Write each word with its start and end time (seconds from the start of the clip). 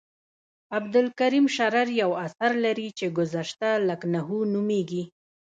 عبدالکریم 0.77 1.45
شرر 1.57 1.87
یو 2.01 2.11
اثر 2.25 2.51
لري 2.65 2.87
چې 2.97 3.05
ګذشته 3.17 3.69
لکنهو 3.89 4.37
نومیږي. 4.53 5.03